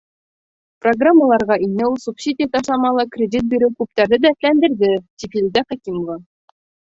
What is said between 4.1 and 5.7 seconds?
дәртләндерҙе,— ти Филүзә